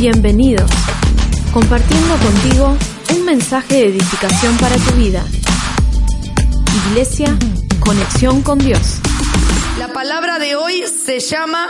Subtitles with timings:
[0.00, 0.70] Bienvenidos.
[1.52, 2.74] Compartiendo contigo
[3.14, 5.22] un mensaje de edificación para tu vida.
[6.88, 7.36] Iglesia,
[7.80, 8.80] conexión con Dios.
[9.78, 11.68] La palabra de hoy se llama...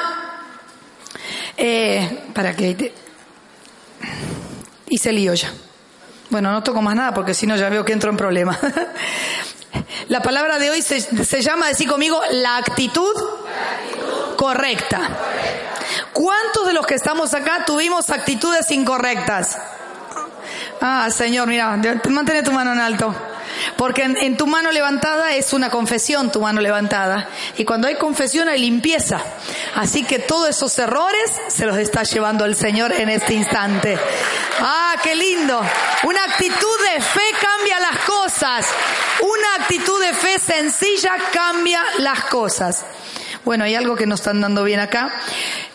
[1.57, 2.75] Eh, para que...
[2.77, 2.95] te-
[4.89, 5.53] Hice lío ya.
[6.31, 8.59] Bueno, no toco más nada porque si no ya veo que entro en problemas.
[10.09, 13.13] La palabra de hoy se, se llama, decir conmigo, la actitud
[14.37, 15.19] correcta.
[16.13, 19.57] ¿Cuántos de los que estamos acá tuvimos actitudes incorrectas?
[20.81, 21.77] Ah, Señor, mira,
[22.09, 23.15] mantén tu mano en alto.
[23.77, 27.29] Porque en, en tu mano levantada es una confesión, tu mano levantada.
[27.59, 29.21] Y cuando hay confesión hay limpieza.
[29.77, 33.99] Así que todos esos errores se los está llevando el Señor en este instante.
[34.61, 35.61] Ah, qué lindo.
[36.05, 38.67] Una actitud de fe cambia las cosas.
[39.21, 42.85] Una actitud de fe sencilla cambia las cosas.
[43.45, 45.13] Bueno, hay algo que nos están dando bien acá.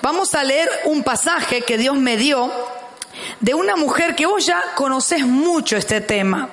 [0.02, 2.52] Vamos a leer un pasaje que Dios me dio
[3.40, 6.50] de una mujer que vos ya conocés mucho este tema.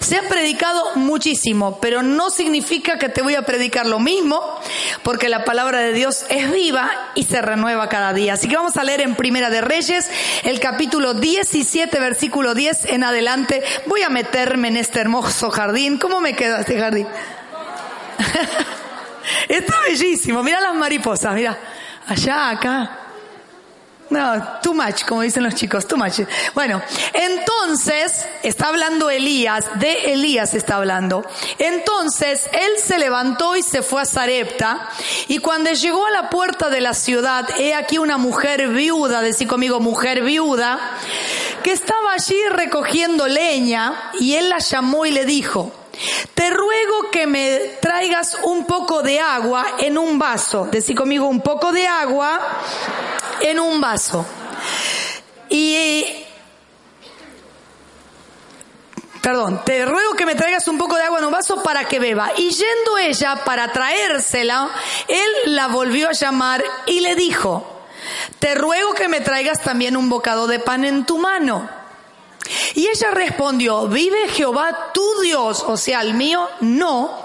[0.00, 4.40] Se ha predicado muchísimo, pero no significa que te voy a predicar lo mismo,
[5.02, 8.34] porque la palabra de Dios es viva y se renueva cada día.
[8.34, 10.08] Así que vamos a leer en Primera de Reyes,
[10.44, 13.64] el capítulo 17, versículo 10 en adelante.
[13.86, 15.98] Voy a meterme en este hermoso jardín.
[15.98, 17.08] ¿Cómo me queda este jardín?
[19.48, 20.42] Está bellísimo.
[20.42, 21.58] Mira las mariposas, mira.
[22.06, 22.98] Allá, acá.
[24.10, 26.20] No, too much, como dicen los chicos, too much.
[26.54, 26.82] Bueno,
[27.14, 31.24] entonces, está hablando Elías, de Elías está hablando.
[31.58, 34.88] Entonces, él se levantó y se fue a Sarepta,
[35.26, 39.48] y cuando llegó a la puerta de la ciudad, he aquí una mujer viuda, decir
[39.48, 40.78] conmigo mujer viuda,
[41.62, 45.72] que estaba allí recogiendo leña, y él la llamó y le dijo,
[46.34, 50.66] te ruego que me traigas un poco de agua en un vaso.
[50.70, 52.40] Decí conmigo un poco de agua
[53.40, 54.24] en un vaso.
[55.48, 56.24] Y
[59.24, 61.98] Perdón, te ruego que me traigas un poco de agua en un vaso para que
[61.98, 62.32] beba.
[62.36, 64.68] Y yendo ella para traérsela,
[65.08, 67.66] él la volvió a llamar y le dijo,
[68.38, 71.70] te ruego que me traigas también un bocado de pan en tu mano.
[72.74, 77.24] Y ella respondió, vive Jehová tu Dios, o sea, el mío no.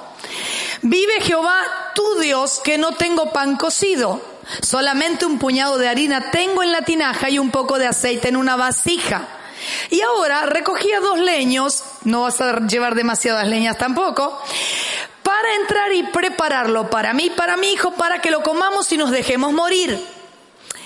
[0.81, 1.61] Vive Jehová
[1.93, 4.21] tu Dios que no tengo pan cocido.
[4.61, 8.37] Solamente un puñado de harina tengo en la tinaja y un poco de aceite en
[8.37, 9.27] una vasija.
[9.89, 14.41] Y ahora recogía dos leños, no vas a llevar demasiadas leñas tampoco,
[15.21, 19.11] para entrar y prepararlo para mí, para mi hijo, para que lo comamos y nos
[19.11, 19.99] dejemos morir.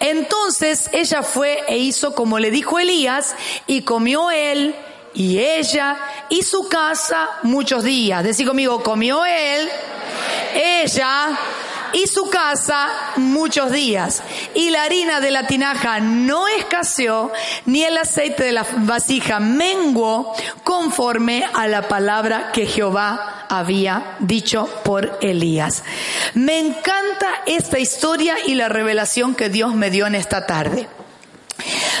[0.00, 3.34] Entonces ella fue e hizo como le dijo Elías
[3.66, 4.74] y comió él
[5.14, 8.24] y ella y su casa muchos días.
[8.24, 9.68] Decí conmigo, comió él,
[10.54, 11.38] ella
[11.92, 14.22] y su casa muchos días.
[14.54, 17.32] Y la harina de la tinaja no escaseó,
[17.66, 24.68] ni el aceite de la vasija menguó, conforme a la palabra que Jehová había dicho
[24.84, 25.84] por Elías.
[26.34, 30.88] Me encanta esta historia y la revelación que Dios me dio en esta tarde.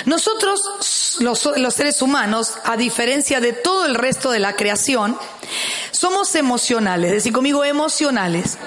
[0.06, 5.16] Nosotros, los, los, seres humanos, a diferencia de todo el resto de la creación,
[5.90, 8.58] somos emocionales, decir conmigo emocionales.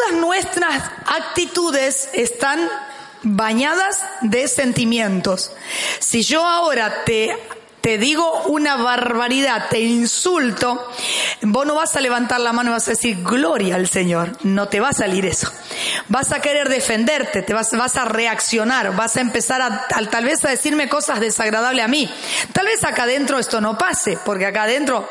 [0.00, 2.68] Todas nuestras actitudes están
[3.22, 5.52] bañadas de sentimientos.
[5.98, 7.36] Si yo ahora te
[7.80, 10.86] te digo una barbaridad, te insulto,
[11.42, 14.36] vos no vas a levantar la mano y vas a decir gloria al Señor.
[14.42, 15.50] No te va a salir eso.
[16.08, 20.24] Vas a querer defenderte, te vas, vas a reaccionar, vas a empezar a, a, tal
[20.24, 22.10] vez a decirme cosas desagradables a mí.
[22.52, 25.08] Tal vez acá adentro esto no pase, porque acá adentro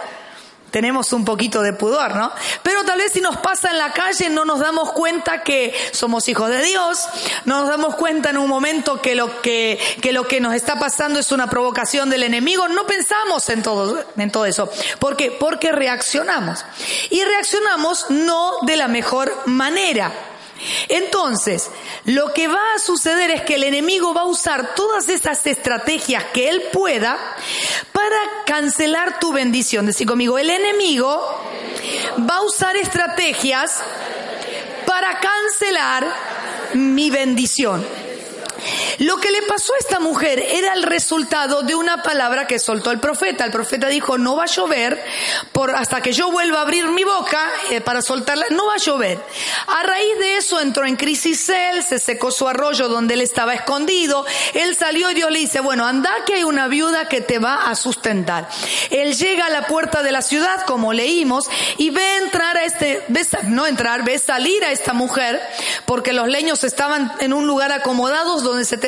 [0.72, 2.32] tenemos un poquito de pudor, ¿no?
[2.64, 6.28] Pero tal vez si nos pasa en la calle no nos damos cuenta que somos
[6.30, 7.08] hijos de Dios,
[7.46, 10.80] no nos damos cuenta en un momento que lo que, que lo que nos está
[10.80, 14.70] pasando es una provocación del enemigo, no pensamos en todo, en todo eso.
[15.00, 15.32] ¿Por qué?
[15.32, 16.66] Porque reaccionamos.
[17.10, 20.12] Y reaccionamos no de la mejor manera.
[20.88, 21.70] Entonces,
[22.06, 26.26] lo que va a suceder es que el enemigo va a usar todas esas estrategias
[26.34, 27.18] que él pueda
[27.92, 29.86] para cancelar tu bendición.
[29.86, 31.20] Decir conmigo, el enemigo
[32.30, 33.80] va a usar estrategias
[34.86, 36.08] para cancelar
[36.74, 38.09] mi bendición.
[39.00, 42.92] Lo que le pasó a esta mujer era el resultado de una palabra que soltó
[42.92, 43.46] el profeta.
[43.46, 45.04] El profeta dijo, no va a llover
[45.52, 48.78] por, hasta que yo vuelva a abrir mi boca eh, para soltarla, no va a
[48.78, 49.20] llover.
[49.68, 53.54] A raíz de eso entró en crisis él, se secó su arroyo donde él estaba
[53.54, 57.40] escondido, él salió y Dios le dice, bueno, anda que hay una viuda que te
[57.40, 58.50] va a sustentar.
[58.90, 63.04] Él llega a la puerta de la ciudad, como leímos, y ve entrar a este,
[63.08, 65.42] ve, no entrar, ve salir a esta mujer,
[65.86, 68.44] porque los leños estaban en un lugar acomodados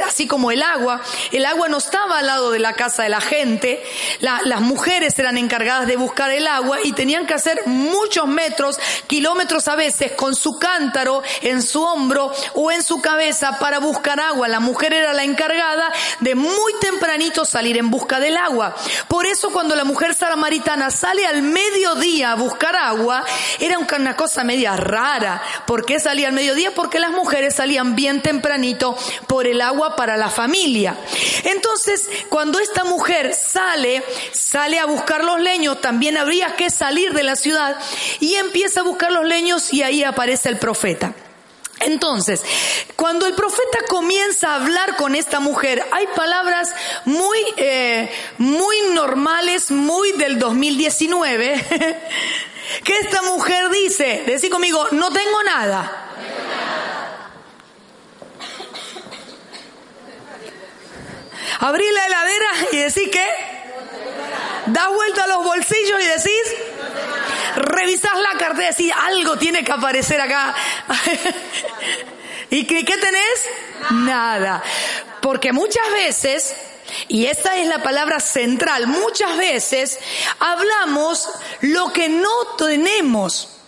[0.06, 3.22] así como el agua, el agua no estaba al lado de la casa de la
[3.22, 3.84] gente,
[4.20, 9.68] las mujeres eran encargadas de buscar el agua y tenían que hacer muchos metros, kilómetros
[9.68, 14.48] a veces, con su cántaro en su hombro o en su cabeza para buscar agua.
[14.48, 18.76] La mujer era la encargada de muy tempranito salir en busca del agua.
[19.08, 23.24] Por eso cuando la mujer samaritana sale al mediodía a buscar agua,
[23.60, 25.42] era una cosa media rara.
[25.66, 26.72] ¿Por qué salía al mediodía?
[26.74, 28.98] Porque las mujeres salían bien tempranito
[29.28, 30.96] por el agua para la familia.
[31.44, 37.24] Entonces, cuando esta mujer sale, sale a buscar los leños, también habría que salir de
[37.24, 37.76] la ciudad
[38.20, 41.16] y empieza a buscar los leños y ahí aparece el profeta.
[41.82, 42.44] Entonces,
[42.96, 46.74] cuando el profeta comienza a hablar con esta mujer, hay palabras
[47.06, 51.66] muy, eh, muy normales, muy del 2019,
[52.84, 56.01] que esta mujer dice, decí conmigo, no tengo nada.
[61.62, 63.26] Abrí la heladera y decís que
[64.66, 66.56] das vuelta a los bolsillos y decís,
[67.56, 70.54] revisás la cartera y decís, algo tiene que aparecer acá.
[72.50, 73.46] ¿Y qué, qué tenés?
[73.92, 74.62] Nada.
[75.22, 76.56] Porque muchas veces
[77.08, 78.88] y esta es la palabra central.
[78.88, 80.00] Muchas veces
[80.40, 81.30] hablamos
[81.62, 83.61] lo que no tenemos.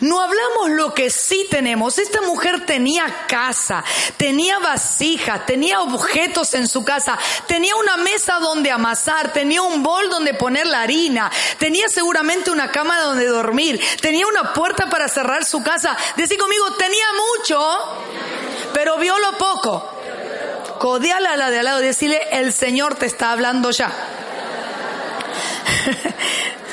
[0.00, 1.98] No hablamos lo que sí tenemos.
[1.98, 3.84] Esta mujer tenía casa,
[4.16, 10.08] tenía vasijas, tenía objetos en su casa, tenía una mesa donde amasar, tenía un bol
[10.08, 15.44] donde poner la harina, tenía seguramente una cama donde dormir, tenía una puerta para cerrar
[15.44, 15.96] su casa.
[16.16, 17.06] Decí conmigo, tenía
[17.38, 17.78] mucho,
[18.72, 19.92] pero vio lo poco.
[20.78, 23.90] Codiala a la de al lado y decirle, el Señor te está hablando ya.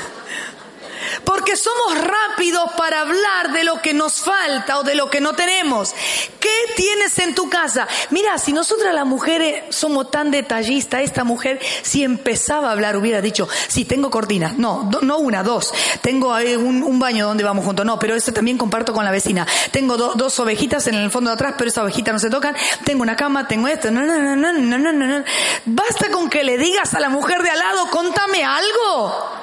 [1.44, 5.34] Porque somos rápidos para hablar de lo que nos falta o de lo que no
[5.34, 5.94] tenemos.
[6.40, 7.86] ¿Qué tienes en tu casa?
[8.12, 13.19] Mira, si nosotras las mujeres somos tan detallistas, esta mujer si empezaba a hablar hubiera
[13.19, 14.57] dicho, sí, tengo cortinas.
[14.57, 15.74] No, no una, dos.
[16.01, 17.86] Tengo un, baño donde vamos juntos.
[17.86, 19.46] No, pero eso también comparto con la vecina.
[19.72, 22.56] Tengo dos ovejitas en el fondo de atrás, pero esa ovejita no se tocan.
[22.86, 23.92] Tengo una cama, tengo esto.
[23.92, 25.25] No, no, no, no, no, no, no.
[25.66, 29.43] Basta con que le digas a la mujer de al lado, contame algo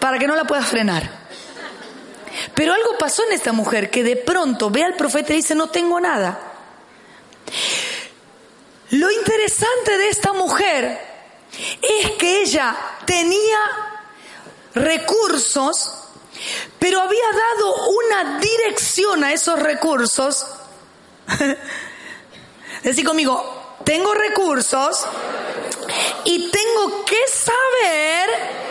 [0.00, 1.28] para que no la pueda frenar.
[2.54, 5.70] Pero algo pasó en esta mujer que de pronto ve al profeta y dice, no
[5.70, 6.38] tengo nada.
[8.90, 10.98] Lo interesante de esta mujer
[11.82, 12.74] es que ella
[13.04, 13.58] tenía
[14.74, 15.92] recursos,
[16.78, 20.46] pero había dado una dirección a esos recursos.
[22.82, 25.06] Decir conmigo, tengo recursos
[26.24, 28.67] y tengo que saber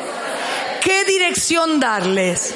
[0.87, 2.55] qué dirección darles.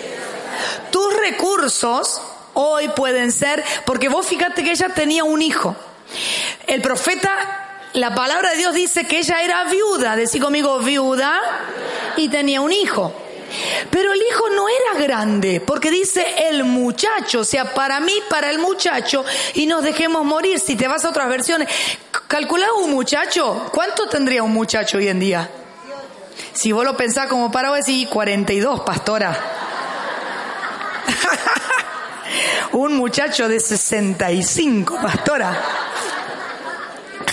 [0.90, 2.22] Tus recursos
[2.54, 5.76] hoy pueden ser, porque vos fíjate que ella tenía un hijo.
[6.66, 11.42] El profeta, la palabra de Dios dice que ella era viuda, decir conmigo viuda,
[12.16, 13.14] y tenía un hijo.
[13.90, 18.50] Pero el hijo no era grande, porque dice el muchacho, o sea, para mí, para
[18.50, 19.26] el muchacho,
[19.56, 20.58] y nos dejemos morir.
[20.62, 21.68] Si te vas a otras versiones,
[22.30, 25.50] calcula un muchacho, ¿cuánto tendría un muchacho hoy en día?
[26.54, 29.38] Si vos lo pensás como para vos decís 42, pastora.
[32.74, 35.62] Un muchacho de 65, pastora.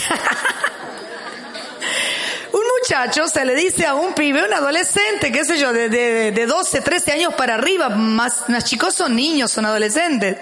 [2.53, 6.47] un muchacho se le dice a un pibe, un adolescente, qué sé yo, de, de,
[6.47, 10.39] 12, 13 años para arriba, más, más chicos son niños, son adolescentes.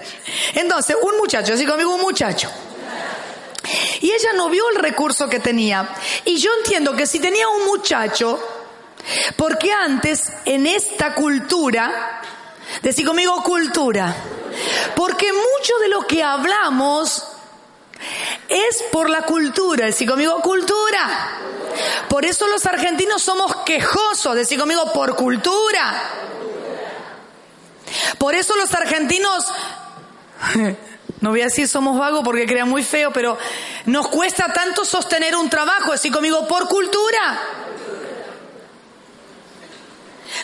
[0.53, 2.49] Entonces, un muchacho, así conmigo un muchacho.
[4.01, 5.89] Y ella no vio el recurso que tenía.
[6.25, 8.39] Y yo entiendo que si tenía un muchacho,
[9.35, 12.21] porque antes, en esta cultura,
[12.81, 14.15] decir conmigo cultura,
[14.95, 17.23] porque mucho de lo que hablamos
[18.49, 21.39] es por la cultura, decir conmigo cultura.
[22.09, 26.01] Por eso los argentinos somos quejosos, decir conmigo por cultura.
[28.17, 29.45] Por eso los argentinos,
[31.21, 33.37] no voy a decir somos vagos porque crea muy feo, pero
[33.85, 37.39] nos cuesta tanto sostener un trabajo, decir conmigo por cultura.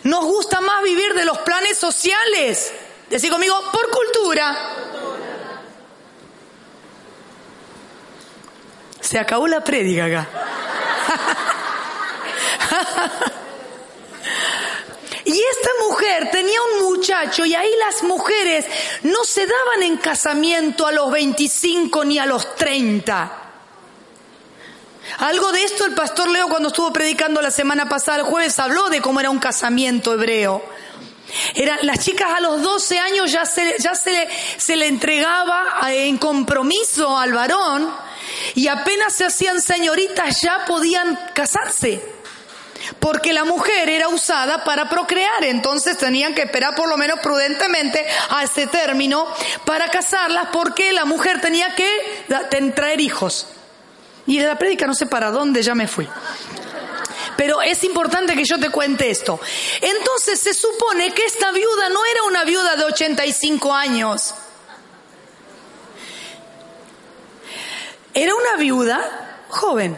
[0.03, 2.73] Nos gusta más vivir de los planes sociales.
[3.09, 4.57] Decir conmigo, por cultura.
[8.99, 10.27] Se acabó la prédica acá.
[15.25, 18.65] Y esta mujer tenía un muchacho y ahí las mujeres
[19.03, 23.42] no se daban en casamiento a los 25 ni a los 30.
[25.19, 28.89] Algo de esto el pastor Leo cuando estuvo predicando la semana pasada, el jueves, habló
[28.89, 30.63] de cómo era un casamiento hebreo.
[31.55, 35.89] Eran, las chicas a los 12 años ya se, ya se, le, se le entregaba
[35.89, 37.89] eh, en compromiso al varón
[38.55, 42.13] y apenas se hacían señoritas ya podían casarse.
[42.99, 48.05] Porque la mujer era usada para procrear, entonces tenían que esperar por lo menos prudentemente
[48.29, 49.25] a ese término
[49.65, 51.89] para casarlas porque la mujer tenía que
[52.75, 53.47] traer hijos.
[54.25, 56.07] Y de la prédica no sé para dónde ya me fui.
[57.35, 59.39] Pero es importante que yo te cuente esto.
[59.81, 64.33] Entonces se supone que esta viuda no era una viuda de 85 años.
[68.13, 69.97] Era una viuda joven.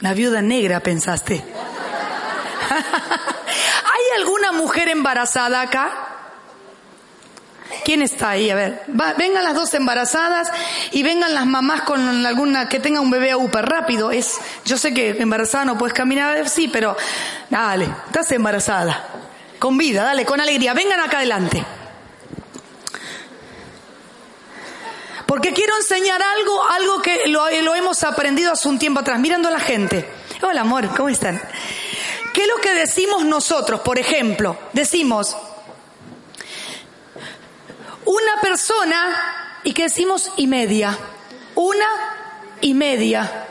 [0.00, 1.42] Una viuda negra, pensaste.
[2.70, 6.05] ¿Hay alguna mujer embarazada acá?
[7.84, 8.50] ¿Quién está ahí?
[8.50, 8.82] A ver,
[9.18, 10.50] vengan las dos embarazadas
[10.92, 14.10] y vengan las mamás con alguna que tenga un bebé a rápido.
[14.10, 16.96] Es, yo sé que embarazada no puedes caminar, sí, pero
[17.50, 19.08] dale, estás embarazada.
[19.58, 20.74] Con vida, dale, con alegría.
[20.74, 21.64] Vengan acá adelante.
[25.26, 29.52] Porque quiero enseñar algo, algo que lo hemos aprendido hace un tiempo atrás, mirando a
[29.52, 30.08] la gente.
[30.42, 31.40] Hola amor, ¿cómo están?
[32.32, 34.58] ¿Qué es lo que decimos nosotros, por ejemplo?
[34.74, 35.36] Decimos,
[38.06, 40.96] una persona, y que decimos y media,
[41.54, 41.86] una
[42.60, 43.44] y media.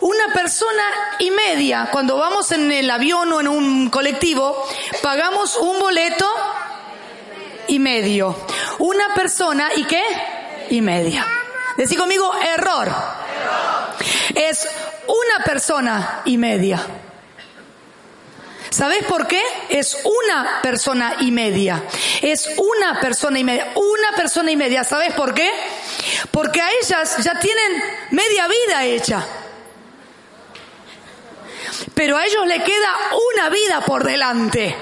[0.00, 0.82] Una persona
[1.18, 4.66] y media, cuando vamos en el avión o en un colectivo,
[5.02, 6.30] pagamos un boleto
[7.68, 8.36] y medio.
[8.78, 10.02] Una persona y qué?
[10.70, 11.26] Y media.
[11.76, 12.92] Decí conmigo, error.
[14.34, 14.68] Es
[15.06, 16.80] una persona y media.
[18.70, 19.42] ¿Sabes por qué?
[19.68, 21.82] Es una persona y media.
[22.20, 23.72] Es una persona y media.
[23.74, 24.84] Una persona y media.
[24.84, 25.50] ¿Sabes por qué?
[26.30, 29.26] Porque a ellas ya tienen media vida hecha.
[31.94, 32.94] Pero a ellos le queda
[33.32, 34.76] una vida por delante.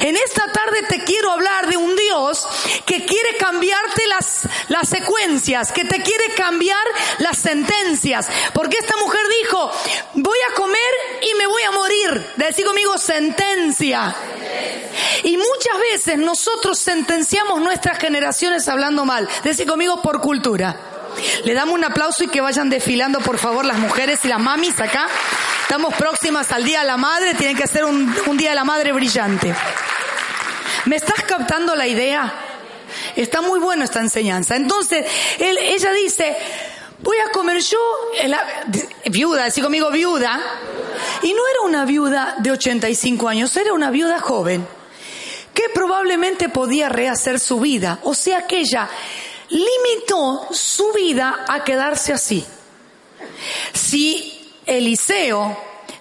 [0.00, 2.46] En esta tarde te quiero hablar de un Dios
[2.84, 6.84] que quiere cambiarte las, las secuencias, que te quiere cambiar
[7.18, 8.28] las sentencias.
[8.52, 9.70] Porque esta mujer dijo,
[10.14, 12.26] voy a comer y me voy a morir.
[12.36, 14.14] Decir conmigo sentencia.
[15.24, 19.28] Y muchas veces nosotros sentenciamos nuestras generaciones hablando mal.
[19.42, 20.95] Decir conmigo por cultura.
[21.44, 24.78] Le damos un aplauso y que vayan desfilando, por favor, las mujeres y las mamis
[24.80, 25.06] acá.
[25.62, 28.92] Estamos próximas al Día de la Madre, tienen que ser un, Día de la Madre
[28.92, 29.54] brillante.
[30.84, 32.32] ¿Me estás captando la idea?
[33.16, 34.56] Está muy buena esta enseñanza.
[34.56, 35.04] Entonces,
[35.38, 36.36] ella dice,
[37.00, 37.78] voy a comer yo,
[39.06, 40.40] viuda, así conmigo viuda,
[41.22, 44.66] y no era una viuda de 85 años, era una viuda joven,
[45.52, 47.98] que probablemente podía rehacer su vida.
[48.04, 48.88] O sea que ella
[49.48, 52.44] limitó su vida a quedarse así.
[53.72, 55.56] Si Eliseo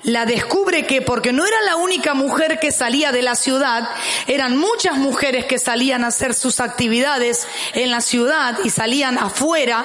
[0.05, 3.89] la descubre que porque no era la única mujer que salía de la ciudad,
[4.27, 9.83] eran muchas mujeres que salían a hacer sus actividades en la ciudad y salían afuera,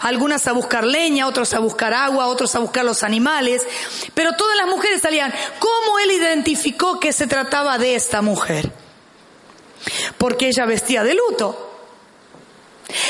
[0.00, 3.66] algunas a buscar leña, otros a buscar agua, otros a buscar los animales,
[4.14, 5.34] pero todas las mujeres salían.
[5.58, 8.72] ¿Cómo él identificó que se trataba de esta mujer?
[10.16, 11.67] Porque ella vestía de luto.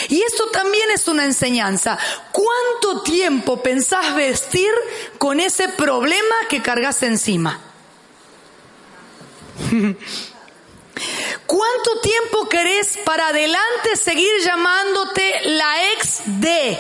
[0.09, 1.99] Y esto también es una enseñanza.
[2.33, 4.71] ¿Cuánto tiempo pensás vestir
[5.19, 7.61] con ese problema que cargas encima?
[11.47, 16.79] ¿Cuánto tiempo querés para adelante seguir llamándote la ex de?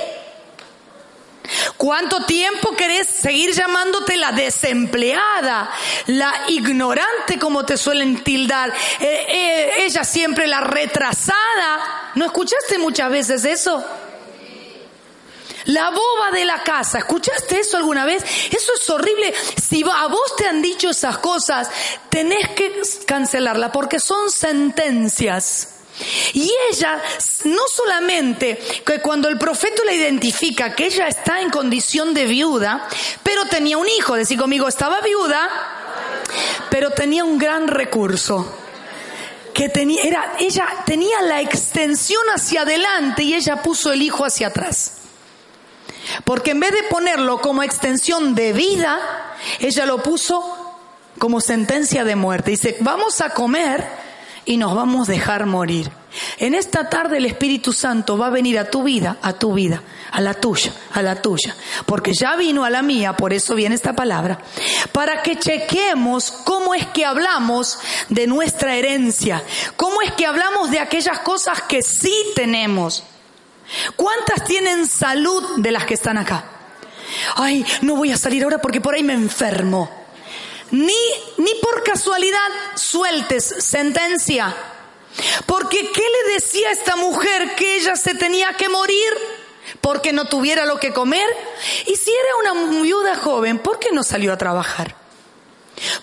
[1.76, 5.70] ¿Cuánto tiempo querés seguir llamándote la desempleada,
[6.06, 12.12] la ignorante como te suelen tildar, eh, eh, ella siempre la retrasada?
[12.14, 13.84] ¿No escuchaste muchas veces eso?
[15.66, 18.24] La boba de la casa, ¿escuchaste eso alguna vez?
[18.50, 19.34] Eso es horrible.
[19.62, 21.68] Si a vos te han dicho esas cosas,
[22.08, 25.77] tenés que cancelarla porque son sentencias.
[26.32, 27.02] Y ella,
[27.44, 32.88] no solamente que cuando el profeta la identifica que ella está en condición de viuda,
[33.22, 35.48] pero tenía un hijo, decir conmigo, estaba viuda,
[36.70, 38.54] pero tenía un gran recurso.
[39.52, 44.48] Que tenía, era, ella tenía la extensión hacia adelante y ella puso el hijo hacia
[44.48, 44.98] atrás.
[46.24, 49.00] Porque en vez de ponerlo como extensión de vida,
[49.58, 50.76] ella lo puso
[51.18, 52.52] como sentencia de muerte.
[52.52, 53.84] Dice, vamos a comer
[54.48, 55.90] y nos vamos a dejar morir.
[56.38, 59.82] En esta tarde el Espíritu Santo va a venir a tu vida, a tu vida,
[60.10, 63.74] a la tuya, a la tuya, porque ya vino a la mía, por eso viene
[63.74, 64.38] esta palabra,
[64.90, 67.78] para que chequemos cómo es que hablamos
[68.08, 69.42] de nuestra herencia,
[69.76, 73.04] cómo es que hablamos de aquellas cosas que sí tenemos.
[73.96, 76.42] ¿Cuántas tienen salud de las que están acá?
[77.36, 79.97] Ay, no voy a salir ahora porque por ahí me enfermo.
[80.70, 80.94] Ni,
[81.38, 84.54] ni por casualidad sueltes sentencia
[85.46, 89.12] porque ¿qué le decía a esta mujer que ella se tenía que morir?
[89.80, 91.26] Porque no tuviera lo que comer.
[91.86, 94.96] Y si era una viuda joven, ¿por qué no salió a trabajar?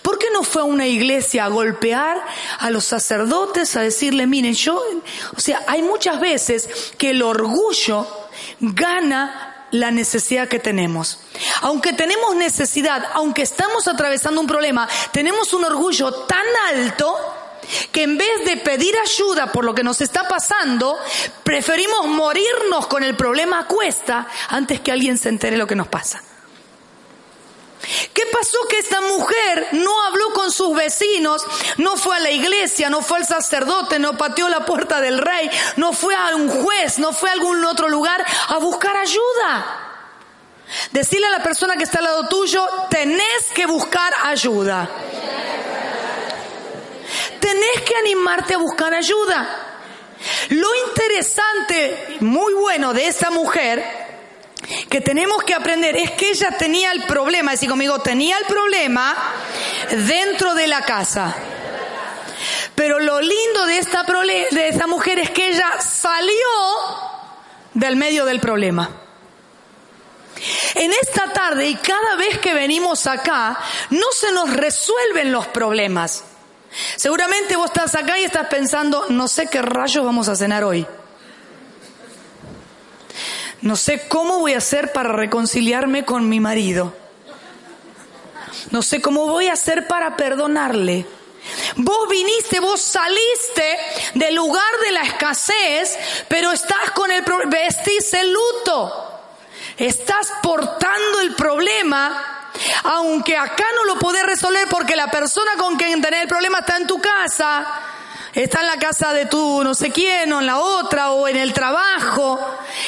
[0.02, 2.22] ¿Por qué no fue a una iglesia a golpear
[2.58, 4.82] a los sacerdotes, a decirle, miren, yo,
[5.36, 8.06] o sea, hay muchas veces que el orgullo
[8.60, 11.18] gana la necesidad que tenemos.
[11.62, 17.14] Aunque tenemos necesidad, aunque estamos atravesando un problema, tenemos un orgullo tan alto
[17.90, 20.96] que en vez de pedir ayuda por lo que nos está pasando,
[21.42, 25.88] preferimos morirnos con el problema a cuesta antes que alguien se entere lo que nos
[25.88, 26.22] pasa.
[28.12, 31.44] ¿Qué pasó que esta mujer no habló con sus vecinos,
[31.76, 35.50] no fue a la iglesia, no fue al sacerdote, no pateó la puerta del rey,
[35.76, 39.82] no fue a un juez, no fue a algún otro lugar a buscar ayuda?
[40.90, 44.90] Decirle a la persona que está al lado tuyo, tenés que buscar ayuda
[47.46, 49.66] tenés que animarte a buscar ayuda.
[50.50, 54.05] Lo interesante, muy bueno de esa mujer,
[54.88, 59.16] que tenemos que aprender es que ella tenía el problema, decir conmigo, tenía el problema
[59.90, 61.34] dentro de la casa.
[62.74, 66.34] Pero lo lindo de esta, de esta mujer es que ella salió
[67.74, 68.90] del medio del problema.
[70.74, 73.58] En esta tarde y cada vez que venimos acá,
[73.90, 76.24] no se nos resuelven los problemas.
[76.96, 80.86] Seguramente vos estás acá y estás pensando, no sé qué rayos vamos a cenar hoy.
[83.62, 86.94] No sé cómo voy a hacer para reconciliarme con mi marido.
[88.70, 91.06] No sé cómo voy a hacer para perdonarle.
[91.76, 93.78] Vos viniste, vos saliste
[94.14, 99.20] del lugar de la escasez, pero estás con el vestís el luto.
[99.76, 102.36] Estás portando el problema
[102.84, 106.76] aunque acá no lo podés resolver porque la persona con quien tenés el problema está
[106.76, 107.66] en tu casa,
[108.42, 111.36] está en la casa de tu no sé quién, o en la otra, o en
[111.36, 112.38] el trabajo.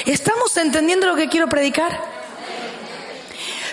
[0.05, 2.19] ¿Estamos entendiendo lo que quiero predicar?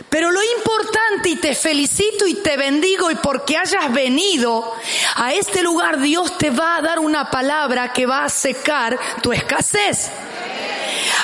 [0.09, 4.73] Pero lo importante, y te felicito y te bendigo, y porque hayas venido
[5.15, 9.33] a este lugar, Dios te va a dar una palabra que va a secar tu
[9.33, 10.09] escasez.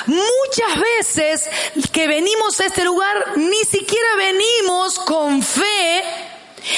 [0.06, 1.48] Muchas veces
[1.92, 6.02] que venimos a este lugar ni siquiera venimos con fe,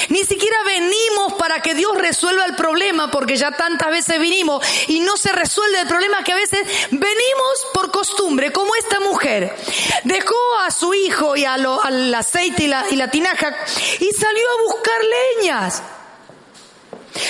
[0.09, 4.99] ni siquiera venimos para que Dios resuelva el problema, porque ya tantas veces vinimos y
[4.99, 9.55] no se resuelve el problema que a veces venimos por costumbre, como esta mujer.
[10.03, 13.55] Dejó a su hijo y al aceite y la, y la tinaja
[13.99, 15.01] y salió a buscar
[15.39, 15.83] leñas.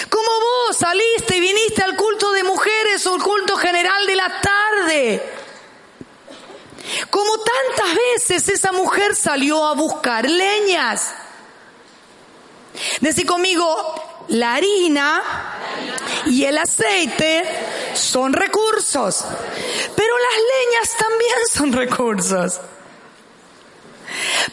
[0.10, 4.42] Como vos saliste y viniste al culto de mujeres o el culto general de la
[4.42, 5.34] tarde.
[7.10, 11.14] Como tantas veces esa mujer salió a buscar leñas.
[13.02, 15.22] Decir conmigo, la harina
[16.28, 17.44] y el aceite
[17.94, 19.24] son recursos,
[19.96, 22.60] pero las leñas también son recursos.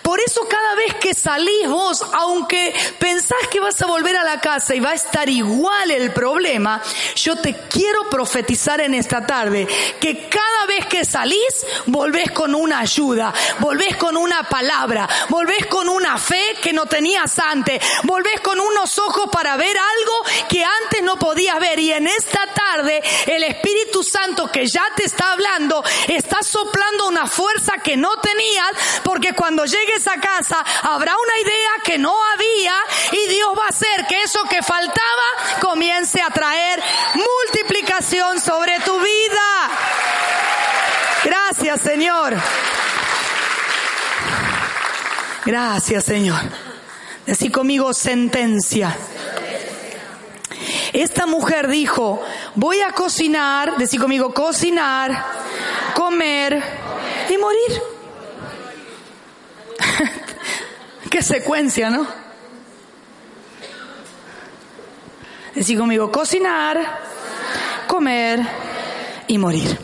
[0.03, 4.41] Por eso cada vez que salís vos, aunque pensás que vas a volver a la
[4.41, 6.83] casa y va a estar igual el problema,
[7.15, 9.67] yo te quiero profetizar en esta tarde
[10.01, 15.89] que cada vez que salís, volvés con una ayuda, volvés con una palabra, volvés con
[15.89, 21.03] una fe que no tenías antes, volvés con unos ojos para ver algo que antes
[21.03, 21.79] no podías ver.
[21.79, 27.27] Y en esta tarde el Espíritu Santo que ya te está hablando, está soplando una
[27.27, 32.75] fuerza que no tenías, porque cuando llegues a casa habrá una idea que no había
[33.13, 36.83] y Dios va a hacer que eso que faltaba comience a traer
[37.15, 39.71] multiplicación sobre tu vida.
[41.25, 42.35] Gracias Señor.
[45.45, 46.41] Gracias Señor.
[47.27, 48.97] Decí conmigo sentencia.
[50.93, 52.23] Esta mujer dijo,
[52.55, 55.25] voy a cocinar, decí conmigo cocinar,
[55.95, 56.63] comer
[57.31, 57.92] y morir.
[61.13, 62.07] Qué secuencia, ¿no?
[65.55, 66.81] Decir conmigo, cocinar,
[67.87, 68.41] comer
[69.27, 69.79] y morir.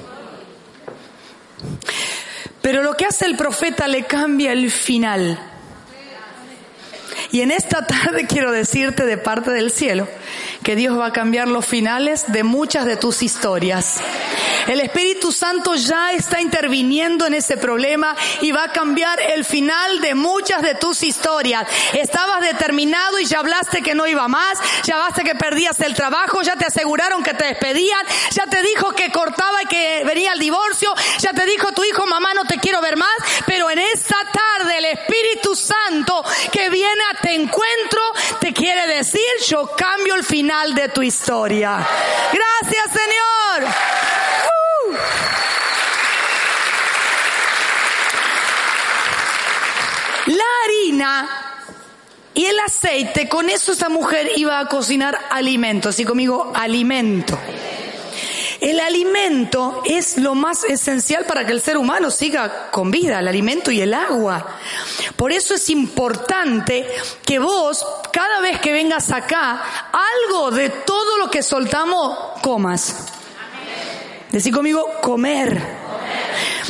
[2.62, 5.38] Pero lo que hace el profeta le cambia el final.
[7.30, 10.08] Y en esta tarde quiero decirte de parte del cielo
[10.62, 14.00] que Dios va a cambiar los finales de muchas de tus historias.
[14.66, 20.00] El Espíritu Santo ya está interviniendo en ese problema y va a cambiar el final
[20.00, 21.66] de muchas de tus historias.
[21.94, 26.42] Estabas determinado y ya hablaste que no iba más, ya hablaste que perdías el trabajo,
[26.42, 30.38] ya te aseguraron que te despedían, ya te dijo que cortaba y que venía el
[30.38, 33.16] divorcio, ya te dijo tu hijo, mamá, no te quiero ver más,
[33.46, 38.02] pero en esta tarde el Espíritu Santo que viene a te encuentro
[38.40, 41.86] te quiere decir, yo cambio el final de tu historia.
[42.32, 43.70] Gracias, Señor.
[44.86, 44.94] Uh.
[50.26, 51.28] La harina
[52.32, 57.38] y el aceite, con eso esa mujer iba a cocinar alimento, así conmigo, alimento.
[58.60, 63.28] El alimento es lo más esencial para que el ser humano siga con vida, el
[63.28, 64.58] alimento y el agua.
[65.14, 66.88] Por eso es importante
[67.24, 73.06] que vos, cada vez que vengas acá, algo de todo lo que soltamos, comas.
[74.32, 75.77] Decí conmigo, comer.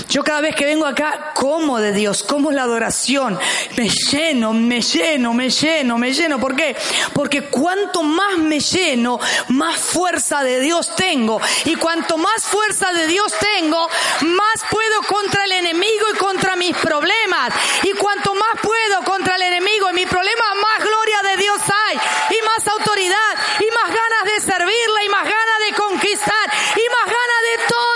[0.09, 3.39] Yo cada vez que vengo acá, como de Dios, como la adoración.
[3.77, 6.39] Me lleno, me lleno, me lleno, me lleno.
[6.39, 6.77] ¿Por qué?
[7.13, 11.41] Porque cuanto más me lleno, más fuerza de Dios tengo.
[11.65, 13.89] Y cuanto más fuerza de Dios tengo,
[14.21, 17.53] más puedo contra el enemigo y contra mis problemas.
[17.83, 21.59] Y cuanto más puedo contra el enemigo y mis problemas, más gloria de Dios
[21.89, 21.97] hay.
[22.37, 23.33] Y más autoridad.
[23.61, 25.05] Y más ganas de servirle.
[25.05, 26.53] Y más ganas de conquistar.
[26.77, 27.89] Y más ganas de todo.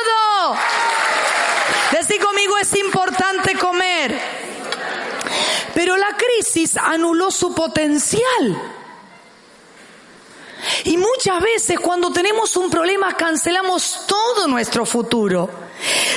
[1.93, 4.19] Decí conmigo, es importante comer.
[5.75, 6.17] Pero la
[6.77, 8.61] anuló su potencial.
[10.85, 15.51] Y muchas veces cuando tenemos un problema cancelamos todo nuestro futuro.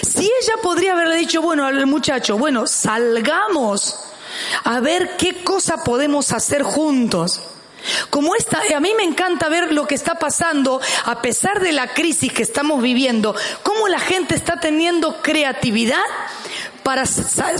[0.08, 4.00] Si ella podría haberle dicho, bueno, al muchacho, bueno, salgamos
[4.64, 7.42] a ver qué cosa podemos hacer juntos.
[8.10, 11.94] Como esta, a mí me encanta ver lo que está pasando a pesar de la
[11.94, 16.02] crisis que estamos viviendo, cómo la gente está teniendo creatividad
[16.86, 17.04] para,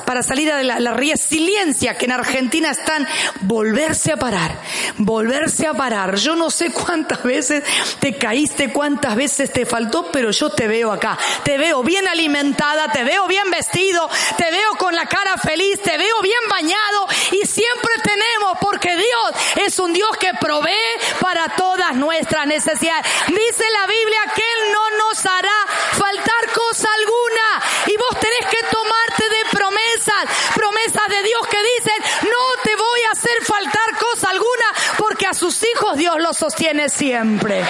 [0.06, 3.08] para salir de la, la, resiliencia que en Argentina están,
[3.42, 4.56] volverse a parar,
[4.98, 6.16] volverse a parar.
[6.18, 7.64] Yo no sé cuántas veces
[8.00, 11.18] te caíste, cuántas veces te faltó, pero yo te veo acá.
[11.44, 14.08] Te veo bien alimentada, te veo bien vestido,
[14.38, 19.66] te veo con la cara feliz, te veo bien bañado y siempre tenemos, porque Dios
[19.66, 20.72] es un Dios que provee
[21.20, 23.08] para todas nuestras necesidades.
[23.26, 27.46] Dice la Biblia que Él no nos hará faltar cosa alguna
[27.88, 33.02] y vos tenés que tomarte de promesas, promesas de Dios que dicen, no te voy
[33.08, 34.66] a hacer faltar cosa alguna
[34.98, 37.64] porque a sus hijos Dios los sostiene siempre.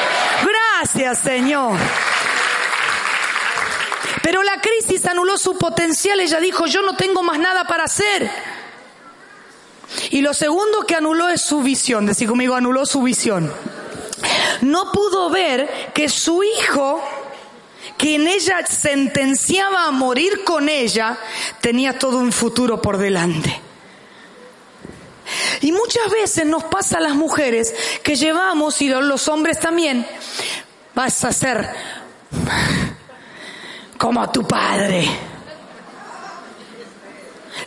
[0.43, 1.77] Gracias Señor.
[4.23, 8.29] Pero la crisis anuló su potencial, ella dijo, yo no tengo más nada para hacer.
[10.09, 13.53] Y lo segundo que anuló es su visión, decir conmigo, anuló su visión.
[14.61, 17.03] No pudo ver que su hijo
[17.97, 21.17] que en ella sentenciaba a morir con ella,
[21.61, 23.64] tenía todo un futuro por delante.
[25.61, 30.05] Y muchas veces nos pasa a las mujeres que llevamos, y los hombres también,
[30.93, 31.69] vas a ser
[33.97, 35.07] como tu padre,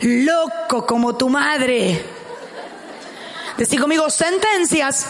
[0.01, 2.03] loco como tu madre.
[3.57, 5.05] Decir conmigo sentencias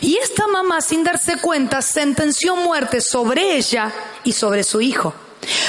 [0.00, 3.92] y esta mamá, sin darse cuenta, sentenció muerte sobre ella
[4.24, 5.14] y sobre su hijo.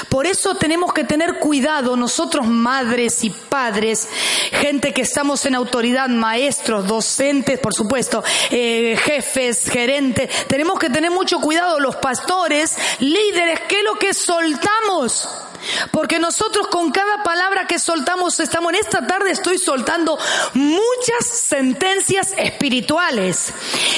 [0.10, 4.08] Por eso tenemos que tener cuidado nosotros madres y padres,
[4.52, 11.12] gente que estamos en autoridad, maestros, docentes, por supuesto, eh, jefes, gerentes, tenemos que tener
[11.12, 15.47] mucho cuidado los pastores, líderes, ¿qué es lo que soltamos?
[15.92, 20.18] Porque nosotros con cada palabra que soltamos, estamos en esta tarde, estoy soltando
[20.54, 23.54] muchas sentencias espirituales.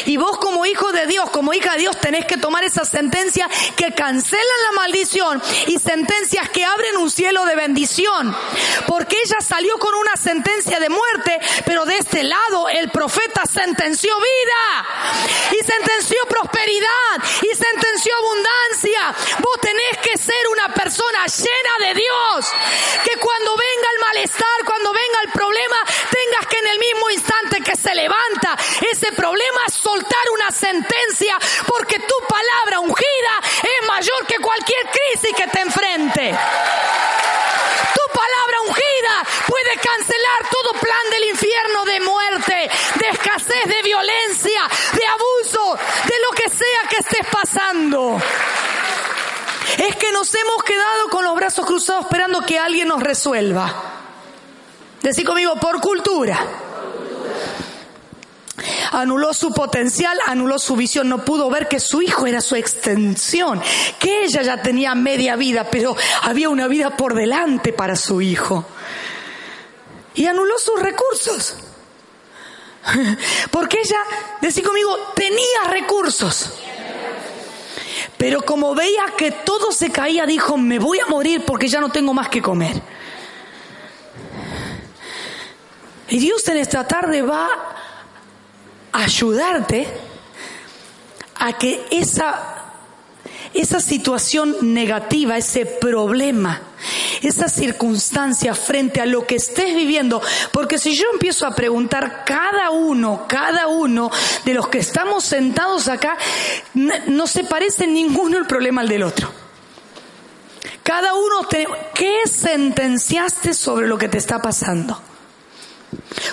[0.05, 3.49] Y vos como hijo de Dios, como hija de Dios, tenés que tomar esas sentencias
[3.75, 8.35] que cancelan la maldición y sentencias que abren un cielo de bendición.
[8.87, 14.13] Porque ella salió con una sentencia de muerte, pero de este lado el profeta sentenció
[14.17, 16.89] vida y sentenció prosperidad
[17.41, 19.15] y sentenció abundancia.
[19.39, 22.45] Vos tenés que ser una persona llena de Dios.
[23.03, 25.77] Que cuando venga el malestar, cuando venga el problema,
[26.09, 28.57] tengas que en el mismo instante que se levanta
[28.91, 35.47] ese problema soltar una sentencia, porque tu palabra ungida es mayor que cualquier crisis que
[35.47, 36.37] te enfrente.
[37.93, 44.67] Tu palabra ungida puede cancelar todo plan del infierno de muerte, de escasez, de violencia,
[44.93, 48.21] de abuso, de lo que sea que estés pasando.
[49.77, 51.18] Es que nos hemos quedado con
[51.49, 53.73] brazos cruzados esperando que alguien nos resuelva.
[55.01, 56.39] Decí conmigo, por cultura.
[58.91, 63.63] Anuló su potencial, anuló su visión, no pudo ver que su hijo era su extensión,
[63.97, 68.63] que ella ya tenía media vida, pero había una vida por delante para su hijo.
[70.13, 71.55] Y anuló sus recursos.
[73.49, 73.97] Porque ella,
[74.39, 76.53] decí conmigo, tenía recursos.
[78.19, 81.89] Pero como veía que todo se caía, dijo, me voy a morir porque ya no
[81.89, 82.81] tengo más que comer.
[86.09, 87.47] Y Dios en esta tarde va
[88.91, 89.87] a ayudarte
[91.35, 92.58] a que esa,
[93.53, 96.61] esa situación negativa, ese problema,
[97.21, 102.71] esa circunstancia frente a lo que estés viviendo, porque si yo empiezo a preguntar cada
[102.71, 104.11] uno, cada uno
[104.45, 106.17] de los que estamos sentados acá,
[106.73, 109.31] no se parece ninguno el problema al del otro.
[110.83, 114.99] Cada uno, te, ¿qué sentenciaste sobre lo que te está pasando?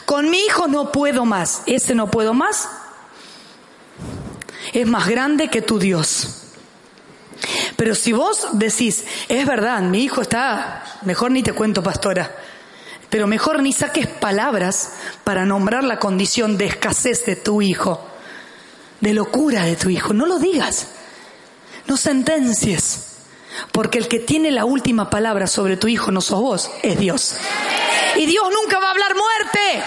[0.04, 1.62] Con mi hijo no puedo más.
[1.66, 2.68] Ese no puedo más.
[4.72, 6.45] Es más grande que tu Dios.
[7.76, 12.34] Pero si vos decís, es verdad, mi hijo está, mejor ni te cuento, pastora,
[13.10, 18.04] pero mejor ni saques palabras para nombrar la condición de escasez de tu hijo,
[19.00, 20.14] de locura de tu hijo.
[20.14, 20.88] No lo digas,
[21.86, 23.18] no sentencies,
[23.72, 27.36] porque el que tiene la última palabra sobre tu hijo no sos vos, es Dios.
[28.16, 29.84] Y Dios nunca va a hablar muerte.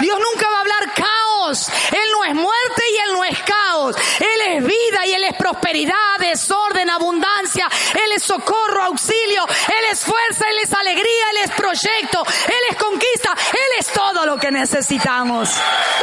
[0.00, 1.68] Dios nunca va a hablar caos.
[1.90, 3.96] Él no es muerte y Él no es caos.
[4.20, 7.68] Él es vida y Él es prosperidad, desorden, abundancia.
[7.94, 9.44] Él es socorro, auxilio.
[9.46, 12.24] Él es fuerza, Él es alegría, Él es proyecto.
[12.46, 13.30] Él es conquista.
[13.52, 15.50] Él es todo lo que necesitamos.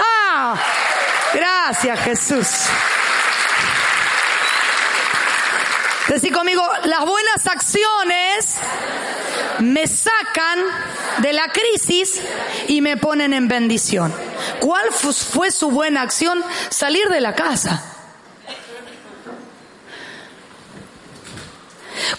[0.02, 0.56] Ah,
[1.34, 2.48] gracias Jesús.
[6.08, 8.56] Decir conmigo, las buenas acciones
[9.60, 10.60] me sacan
[11.20, 12.22] de la crisis
[12.68, 14.14] y me ponen en bendición.
[14.60, 16.44] ¿Cuál fue su buena acción?
[16.70, 17.99] Salir de la casa.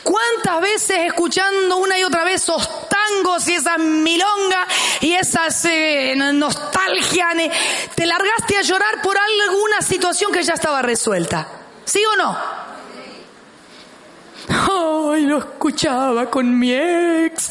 [0.03, 4.67] ¿Cuántas veces escuchando una y otra vez esos tangos y esas milongas
[5.01, 7.29] y esas eh, nostalgia,
[7.95, 11.49] te largaste a llorar por alguna situación que ya estaba resuelta?
[11.85, 12.37] ¿Sí o no?
[15.13, 17.51] Ay, lo escuchaba con mi ex.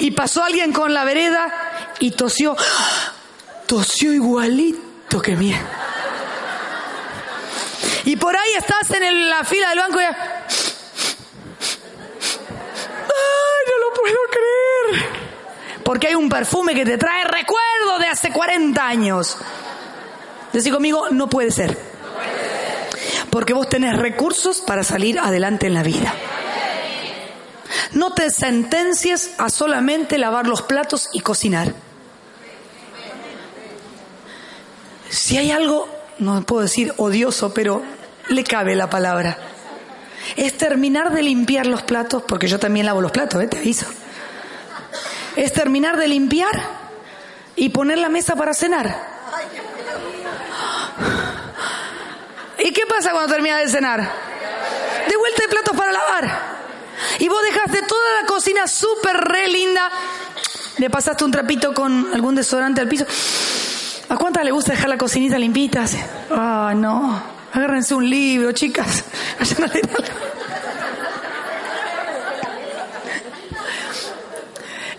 [0.00, 2.56] Y pasó alguien con la vereda y tosió.
[3.66, 5.54] Tosió igualito que mi
[8.04, 10.04] Y por ahí estás en la fila del banco y...
[10.04, 10.14] ¡Ay,
[13.68, 15.04] no lo puedo creer!
[15.82, 19.38] Porque hay un perfume que te trae recuerdo de hace 40 años.
[20.52, 21.76] Decir conmigo, no puede ser.
[23.30, 26.14] Porque vos tenés recursos para salir adelante en la vida.
[27.92, 31.72] No te sentencias a solamente lavar los platos y cocinar.
[35.08, 37.82] Si hay algo, no puedo decir odioso, pero
[38.28, 39.38] le cabe la palabra.
[40.36, 43.46] Es terminar de limpiar los platos, porque yo también lavo los platos, ¿eh?
[43.46, 43.86] te aviso.
[45.36, 46.62] Es terminar de limpiar
[47.56, 49.14] y poner la mesa para cenar.
[52.58, 54.00] ¿Y qué pasa cuando terminas de cenar?
[54.00, 56.54] De vuelta de platos para lavar.
[57.18, 59.90] Y vos dejaste toda la cocina súper re linda.
[60.78, 63.04] Le pasaste un trapito con algún desodorante al piso.
[64.08, 65.84] ¿A cuántas le gusta dejar la cocinita limpita?
[66.30, 67.22] Ah, no.
[67.52, 69.04] Agárrense un libro, chicas.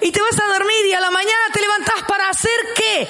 [0.02, 3.08] Y te vas a dormir y a la mañana te levantás para hacer qué?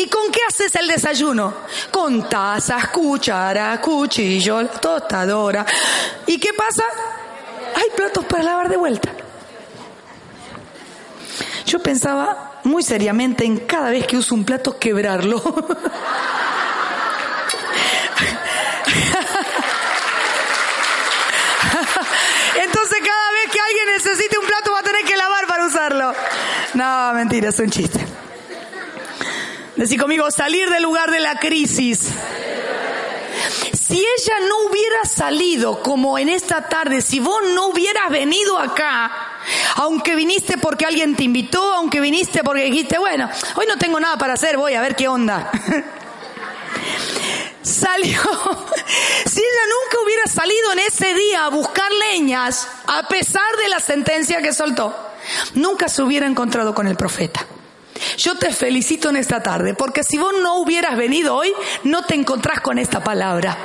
[0.00, 1.52] ¿Y con qué haces el desayuno?
[1.90, 5.66] Con tazas, cucharas, cuchillo, tostadora.
[6.26, 6.84] ¿Y qué pasa?
[7.74, 9.10] Hay platos para lavar de vuelta.
[11.66, 15.36] Yo pensaba muy seriamente en cada vez que uso un plato quebrarlo.
[22.56, 26.12] Entonces cada vez que alguien necesite un plato va a tener que lavar para usarlo.
[26.74, 28.00] No, mentira, es un chiste.
[29.76, 32.08] Decí conmigo, salir del lugar de la crisis.
[33.86, 39.12] Si ella no hubiera salido como en esta tarde, si vos no hubieras venido acá,
[39.74, 44.16] aunque viniste porque alguien te invitó, aunque viniste porque dijiste, bueno, hoy no tengo nada
[44.16, 45.50] para hacer, voy a ver qué onda.
[47.62, 48.20] Salió,
[49.26, 53.80] si ella nunca hubiera salido en ese día a buscar leñas, a pesar de la
[53.80, 54.96] sentencia que soltó,
[55.54, 57.46] nunca se hubiera encontrado con el profeta.
[58.16, 61.52] Yo te felicito en esta tarde, porque si vos no hubieras venido hoy,
[61.84, 63.56] no te encontrás con esta palabra.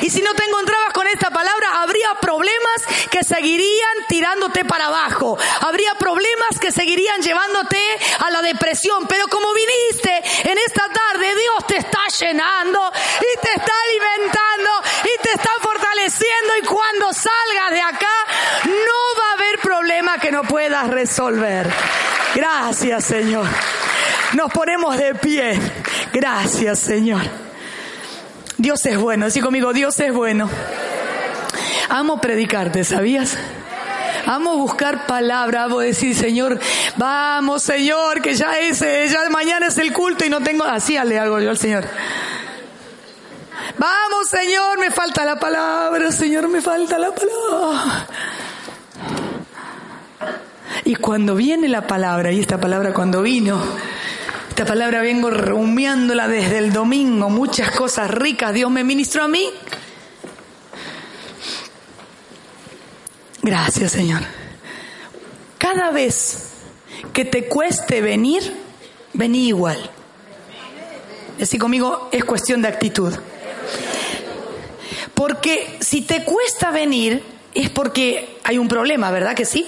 [0.00, 5.38] Y si no te encontrabas con esta palabra, habría problemas que seguirían tirándote para abajo.
[5.60, 7.80] Habría problemas que seguirían llevándote
[8.18, 9.06] a la depresión.
[9.06, 12.80] Pero como viniste en esta tarde, Dios te está llenando
[13.20, 14.70] y te está alimentando
[15.04, 16.56] y te está fortaleciendo.
[16.62, 18.16] Y cuando salgas de acá,
[18.64, 21.70] no va a haber problema que no puedas resolver.
[22.34, 23.46] Gracias, Señor.
[24.34, 25.58] Nos ponemos de pie.
[26.12, 27.22] Gracias, Señor.
[28.58, 29.26] Dios es bueno.
[29.26, 30.48] Así conmigo, Dios es bueno.
[31.88, 33.36] Amo predicarte, ¿sabías?
[34.26, 36.58] Amo buscar palabra, amo decir, Señor,
[36.96, 40.98] vamos, Señor, que ya es, eh, ya mañana es el culto y no tengo, así
[41.04, 41.84] le hago yo al Señor.
[43.78, 48.06] Vamos, Señor, me falta la palabra, Señor, me falta la palabra.
[50.84, 53.62] Y cuando viene la palabra, y esta palabra cuando vino,
[54.48, 59.50] esta palabra vengo rumiándola desde el domingo, muchas cosas ricas Dios me ministró a mí.
[63.42, 64.22] Gracias Señor.
[65.58, 66.52] Cada vez
[67.12, 68.42] que te cueste venir,
[69.12, 69.90] vení igual.
[71.40, 73.12] Así conmigo es cuestión de actitud.
[75.14, 77.22] Porque si te cuesta venir
[77.54, 79.66] es porque hay un problema, ¿verdad que sí?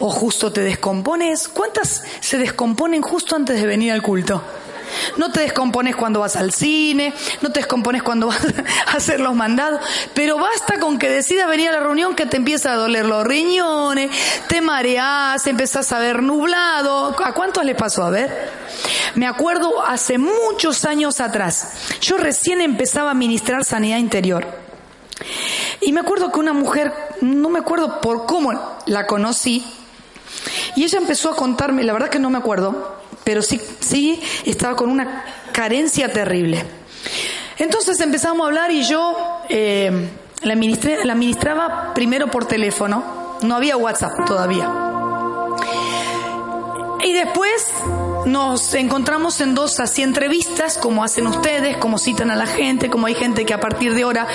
[0.00, 1.48] O justo te descompones.
[1.48, 4.42] ¿Cuántas se descomponen justo antes de venir al culto?
[5.16, 8.44] No te descompones cuando vas al cine, no te descompones cuando vas
[8.86, 9.80] a hacer los mandados,
[10.14, 13.24] pero basta con que decidas venir a la reunión que te empieza a doler los
[13.24, 14.10] riñones,
[14.48, 17.14] te mareas, empezás a ver nublado.
[17.24, 18.04] ¿A cuántos les pasó?
[18.04, 18.50] A ver.
[19.14, 24.46] Me acuerdo hace muchos años atrás, yo recién empezaba a ministrar sanidad interior.
[25.82, 29.64] Y me acuerdo que una mujer, no me acuerdo por cómo la conocí,
[30.76, 34.76] y ella empezó a contarme, la verdad que no me acuerdo, pero sí, sí estaba
[34.76, 36.64] con una carencia terrible.
[37.58, 39.16] Entonces empezamos a hablar y yo
[39.48, 40.08] eh,
[40.42, 40.54] la,
[41.04, 44.70] la ministraba primero por teléfono, no había WhatsApp todavía.
[47.02, 47.72] Y después
[48.26, 53.06] nos encontramos en dos así entrevistas, como hacen ustedes, como citan a la gente, como
[53.06, 54.26] hay gente que a partir de ahora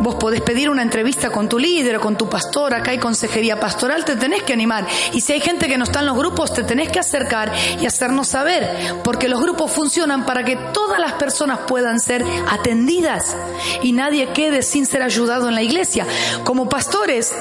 [0.00, 3.58] vos podés pedir una entrevista con tu líder o con tu pastor, acá hay consejería
[3.58, 4.86] pastoral, te tenés que animar.
[5.12, 7.86] Y si hay gente que no está en los grupos, te tenés que acercar y
[7.86, 13.36] hacernos saber, porque los grupos funcionan para que todas las personas puedan ser atendidas
[13.82, 16.06] y nadie quede sin ser ayudado en la iglesia.
[16.44, 17.34] Como pastores,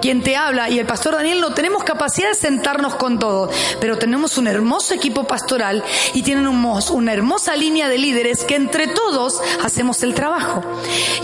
[0.00, 3.98] quien te habla y el pastor Daniel no tenemos capacidad de sentarnos con todos, pero
[3.98, 5.84] tenemos un hermoso equipo pastoral
[6.14, 10.62] y tienen una hermosa línea de líderes que entre todos hacemos el trabajo.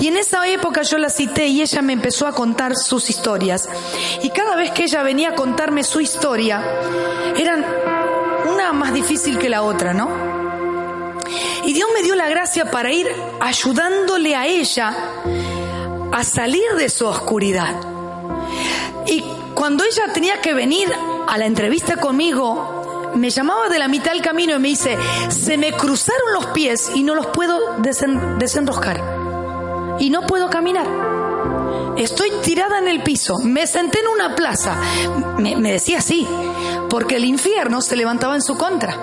[0.00, 3.68] Y en esa época yo la cité y ella me empezó a contar sus historias.
[4.22, 6.62] Y cada vez que ella venía a contarme su historia,
[7.36, 7.64] eran
[8.52, 10.08] una más difícil que la otra, ¿no?
[11.64, 13.08] Y Dios me dio la gracia para ir
[13.40, 14.94] ayudándole a ella
[16.12, 17.95] a salir de su oscuridad.
[19.06, 20.88] Y cuando ella tenía que venir
[21.26, 25.56] a la entrevista conmigo, me llamaba de la mitad del camino y me dice, se
[25.56, 29.96] me cruzaron los pies y no los puedo desenroscar.
[29.98, 30.86] Y no puedo caminar.
[31.96, 33.38] Estoy tirada en el piso.
[33.42, 34.76] Me senté en una plaza.
[35.38, 36.26] Me, me decía así,
[36.90, 38.98] porque el infierno se levantaba en su contra.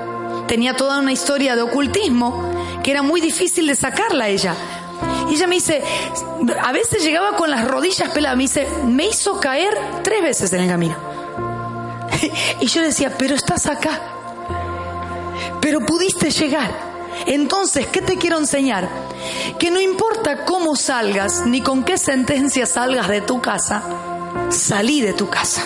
[0.47, 2.51] Tenía toda una historia de ocultismo
[2.83, 4.55] que era muy difícil de sacarla a ella.
[5.29, 5.83] Y ella me dice,
[6.62, 10.62] a veces llegaba con las rodillas peladas, me dice, me hizo caer tres veces en
[10.62, 10.95] el camino.
[12.62, 13.99] Y yo decía, pero estás acá,
[15.59, 16.71] pero pudiste llegar.
[17.25, 18.88] Entonces, ¿qué te quiero enseñar?
[19.59, 23.83] Que no importa cómo salgas, ni con qué sentencia salgas de tu casa,
[24.49, 25.63] salí de tu casa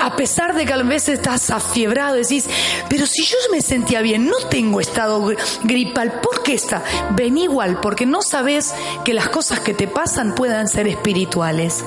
[0.00, 2.48] a pesar de que a veces estás afiebrado, decís,
[2.88, 6.82] pero si yo me sentía bien, no tengo estado gripal, ¿por qué está?
[7.12, 11.84] Ven igual, porque no sabes que las cosas que te pasan puedan ser espirituales.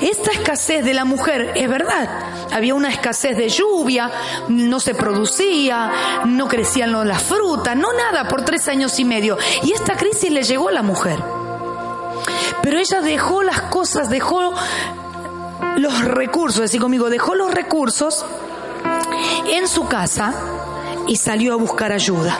[0.00, 2.08] Esta escasez de la mujer es verdad.
[2.52, 4.10] Había una escasez de lluvia,
[4.48, 9.36] no se producía, no crecían las frutas, no nada por tres años y medio.
[9.62, 11.18] Y esta crisis le llegó a la mujer.
[12.62, 14.54] Pero ella dejó las cosas, dejó
[15.76, 18.24] los recursos, así conmigo, dejó los recursos
[19.50, 20.34] en su casa
[21.06, 22.38] y salió a buscar ayuda.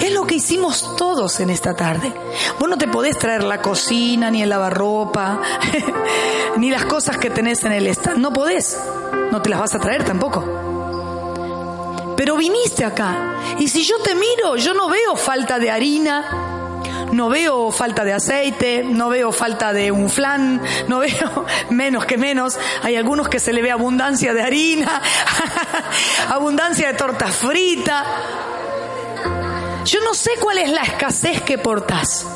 [0.00, 2.12] Es lo que hicimos todos en esta tarde.
[2.58, 5.40] Vos no te podés traer la cocina, ni el lavarropa,
[6.56, 8.18] ni las cosas que tenés en el estado.
[8.18, 8.78] No podés.
[9.30, 10.44] No te las vas a traer tampoco.
[12.16, 13.34] Pero viniste acá.
[13.58, 16.51] Y si yo te miro, yo no veo falta de harina,
[17.12, 22.16] no veo falta de aceite, no veo falta de un flan, no veo menos que
[22.16, 22.58] menos.
[22.82, 25.00] Hay algunos que se le ve abundancia de harina,
[26.28, 28.04] abundancia de torta frita.
[29.84, 32.26] Yo no sé cuál es la escasez que portás.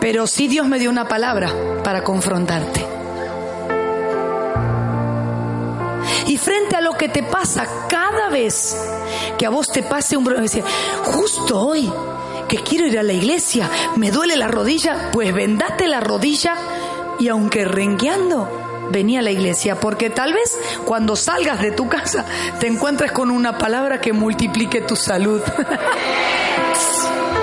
[0.00, 1.52] Pero sí Dios me dio una palabra
[1.84, 2.84] para confrontarte.
[6.26, 8.76] Y frente a lo que te pasa cada vez
[9.38, 10.48] que a vos te pase un problema,
[11.04, 11.92] justo hoy
[12.52, 16.54] que quiero ir a la iglesia, me duele la rodilla, pues vendate la rodilla.
[17.18, 18.46] Y aunque rengueando,
[18.90, 22.26] vení a la iglesia, porque tal vez cuando salgas de tu casa
[22.60, 25.40] te encuentres con una palabra que multiplique tu salud.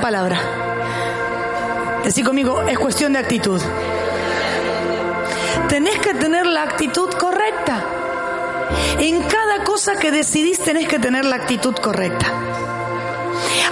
[0.00, 0.40] palabra.
[2.04, 3.60] Decí conmigo, es cuestión de actitud.
[5.68, 7.84] Tenés que tener la actitud correcta.
[8.98, 12.26] En cada cosa que decidís tenés que tener la actitud correcta.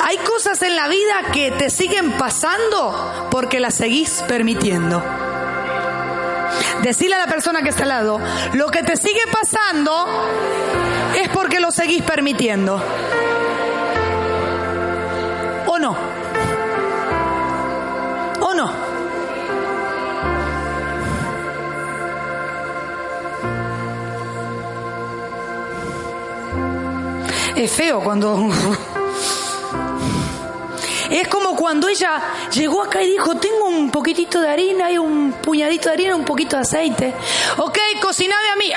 [0.03, 5.03] Hay cosas en la vida que te siguen pasando porque las seguís permitiendo.
[6.83, 8.21] Decirle a la persona que está al lado,
[8.55, 10.07] lo que te sigue pasando
[11.21, 12.83] es porque lo seguís permitiendo.
[27.59, 28.49] Es feo cuando...
[31.11, 32.21] Es como cuando ella
[32.53, 36.25] llegó acá y dijo, tengo un poquitito de harina y un puñadito de harina, un
[36.25, 37.15] poquito de aceite.
[37.57, 38.71] Ok, cociname a mí.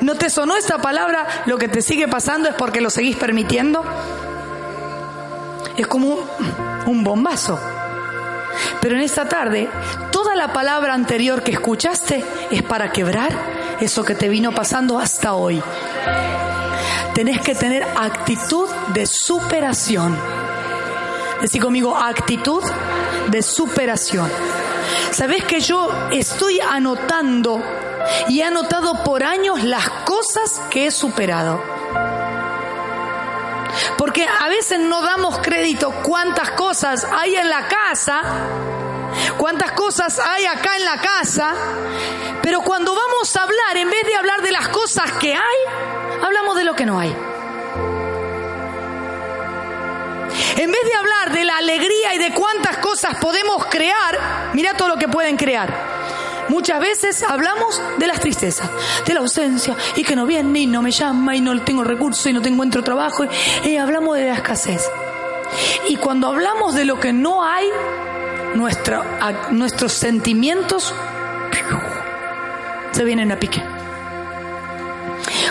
[0.00, 1.26] ¿No te sonó esta palabra?
[1.44, 3.84] Lo que te sigue pasando es porque lo seguís permitiendo.
[5.76, 6.16] Es como
[6.86, 7.60] un bombazo.
[8.80, 9.68] Pero en esta tarde,
[10.12, 15.34] toda la palabra anterior que escuchaste es para quebrar eso que te vino pasando hasta
[15.34, 15.62] hoy.
[17.14, 20.16] Tenés que tener actitud de superación.
[21.40, 22.62] Decí conmigo, actitud
[23.28, 24.30] de superación.
[25.10, 27.60] Sabes que yo estoy anotando
[28.28, 31.60] y he anotado por años las cosas que he superado.
[33.98, 38.22] Porque a veces no damos crédito cuántas cosas hay en la casa,
[39.36, 41.54] cuántas cosas hay acá en la casa,
[42.42, 46.56] pero cuando vamos a hablar, en vez de hablar de las cosas que hay, hablamos
[46.56, 47.14] de lo que no hay.
[50.56, 54.88] En vez de hablar de la alegría y de cuántas cosas podemos crear, mira todo
[54.88, 55.92] lo que pueden crear.
[56.48, 58.68] Muchas veces hablamos de las tristezas,
[59.06, 62.26] de la ausencia, y que no viene y no me llama y no tengo recursos
[62.26, 63.24] y no tengo encuentro trabajo,
[63.64, 64.90] y, hablamos de la escasez.
[65.88, 67.68] Y cuando hablamos de lo que no hay,
[68.54, 70.94] nuestros sentimientos
[72.92, 73.62] se vienen a pique.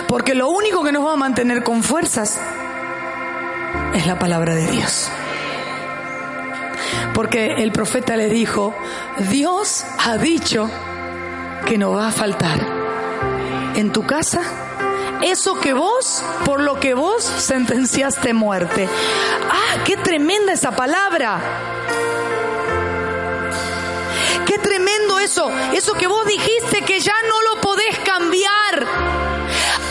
[0.06, 2.38] Porque lo único que nos va a mantener con fuerzas
[3.94, 5.10] es la palabra de Dios.
[7.14, 8.74] Porque el profeta le dijo,
[9.30, 10.70] Dios ha dicho
[11.66, 12.60] que no va a faltar
[13.74, 14.40] en tu casa
[15.22, 18.88] eso que vos, por lo que vos sentenciaste muerte.
[19.50, 21.40] Ah, qué tremenda esa palabra.
[24.52, 28.86] Qué tremendo eso, eso que vos dijiste que ya no lo podés cambiar.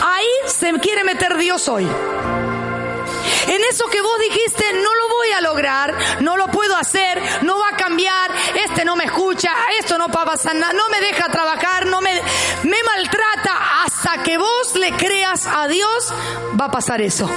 [0.04, 1.82] Ahí se quiere meter Dios hoy.
[1.82, 7.58] En eso que vos dijiste, no lo voy a lograr, no lo puedo hacer, no
[7.58, 8.30] va a cambiar,
[8.64, 9.50] este no me escucha,
[9.80, 12.12] esto no va a pasar nada, no me deja trabajar, no me,
[12.62, 13.82] me maltrata.
[13.84, 16.14] Hasta que vos le creas a Dios,
[16.60, 17.28] va a pasar eso.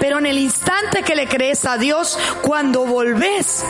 [0.00, 3.64] Pero en el instante que le crees a Dios, cuando volvés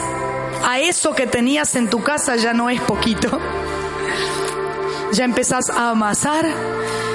[0.65, 3.41] a eso que tenías en tu casa ya no es poquito.
[5.13, 6.47] Ya empezás a amasar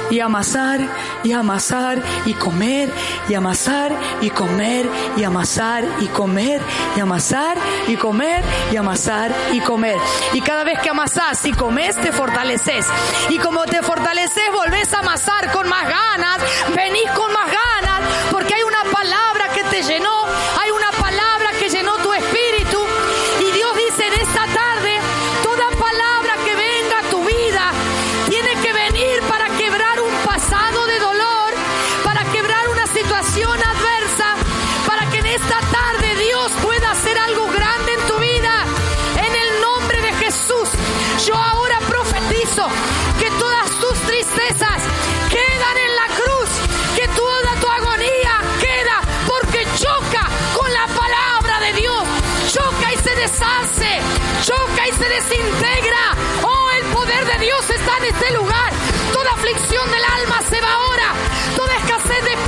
[0.10, 0.80] y amasar
[1.24, 2.90] y amasar y comer
[3.28, 3.92] y amasar
[4.22, 6.62] y comer y amasar y comer
[6.96, 9.98] y amasar y comer y amasar y comer.
[10.34, 12.86] Y cada vez que amasás y comes te fortaleces.
[13.30, 16.38] Y como te fortaleces volvés a amasar con más ganas,
[16.76, 20.17] venís con más ganas porque hay una palabra que te llenó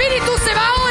[0.09, 0.88] Espíritu se va ahora.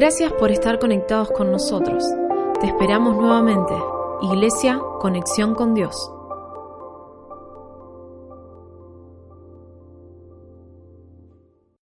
[0.00, 2.02] Gracias por estar conectados con nosotros.
[2.58, 3.74] Te esperamos nuevamente.
[4.22, 6.10] Iglesia, conexión con Dios.